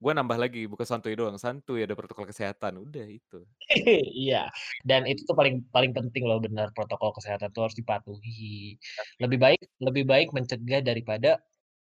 [0.00, 3.44] gue nambah lagi, bukan santuy doang, santuy, ada protokol kesehatan, udah itu.
[4.24, 4.48] Iya,
[4.80, 8.80] dan itu tuh paling paling penting loh bener, protokol kesehatan tuh harus dipatuhi.
[9.20, 11.36] Lebih baik lebih baik mencegah daripada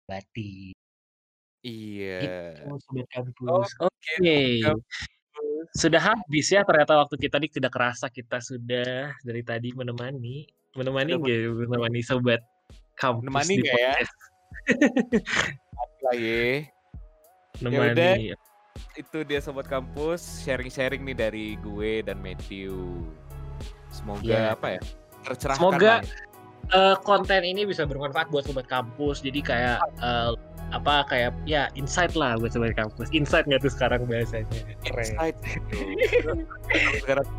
[0.05, 0.75] obati.
[1.63, 2.59] Iya.
[2.59, 3.71] Gitu kampus.
[3.83, 4.99] Oke kampus.
[5.75, 10.43] sudah habis ya ternyata waktu kita nih, tidak kerasa kita sudah dari tadi menemani.
[10.75, 12.41] Menemani Sudah nggak ya, menemani sobat
[12.99, 13.93] kampus Menemani nggak ya?
[13.95, 14.15] podcast?
[17.59, 18.31] Ya udah, Menemani.
[18.95, 23.03] itu dia sobat kampus, sharing-sharing nih dari gue dan Mathew.
[23.91, 24.55] Semoga Iya.
[24.55, 24.81] apa ya,
[25.27, 26.15] tercerahkan Semoga, ya.
[26.71, 30.31] eee, konten ini bisa bermanfaat buat sobat kampus, jadi kayak, eee,
[30.71, 33.11] apa, kayak ya insight lah buat sobat kampus.
[33.11, 34.47] Insight nggak tuh sekarang bahasanya?
[34.85, 35.03] Keren.
[35.03, 35.79] Insight gitu.
[37.03, 37.27] Sekarang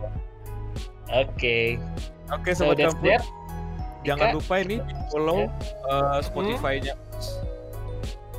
[1.10, 1.80] Oke.
[2.30, 3.22] Oke So sobat that's kampus, that.
[4.04, 4.36] jangan Dika?
[4.36, 4.76] lupa ini
[5.08, 5.48] follow,
[5.88, 6.20] eee, Hmm?
[6.22, 6.94] Spotify-nya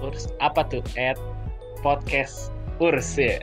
[0.01, 0.81] Urs, apa tuh?
[1.81, 3.41] @podcast Urs ya?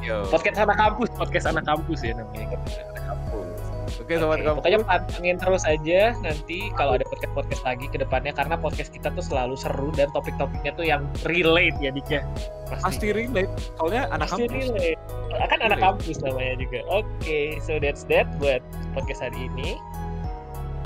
[0.00, 0.22] Yo.
[0.28, 2.56] Podcast anak kampus podcast anak kampus ya namanya.
[2.94, 3.58] kampus.
[3.96, 4.58] Oke sobat Oke, kampus.
[4.62, 9.24] pokoknya pantengin terus aja nanti kalau ada podcast-podcast lagi ke depannya karena podcast kita tuh
[9.24, 12.22] selalu seru dan topik-topiknya tuh yang relate ya Dik ya.
[12.70, 14.62] Pasti relate, soalnya anak Pasti kampus.
[14.70, 15.00] relate.
[15.36, 15.82] Kan anak Relate.
[15.82, 16.78] kampus namanya juga.
[16.88, 18.62] Oke, so that's that buat
[18.94, 19.74] podcast hari ini.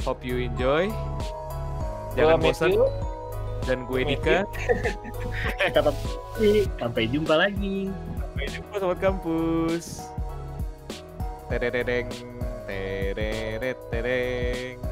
[0.01, 0.89] Hope you enjoy.
[2.17, 2.73] Jangan bosan
[3.69, 4.01] dan gue.
[4.05, 4.45] Dika.
[5.73, 5.93] kata
[6.81, 7.89] sampai jumpa lagi.
[7.91, 10.05] Sampai jumpa sobat kampus.
[11.51, 12.09] Terereng,
[12.69, 14.90] tereret tereng.